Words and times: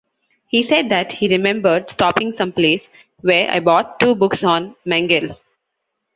He 0.47 0.63
said 0.63 0.89
that 0.89 1.11
he 1.11 1.27
remembered 1.27 1.91
stopping 1.91 2.33
someplace 2.33 2.89
where 3.19 3.47
I 3.51 3.59
bought 3.59 3.99
two 3.99 4.15
books 4.15 4.43
on 4.43 4.75
Mengele. 4.83 5.37